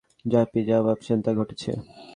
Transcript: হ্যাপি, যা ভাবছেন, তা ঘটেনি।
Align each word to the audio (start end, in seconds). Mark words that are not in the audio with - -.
হ্যাপি, 0.25 0.59
যা 0.65 0.77
ভাবছেন, 0.81 1.17
তা 1.21 1.31
ঘটেনি। 1.33 1.73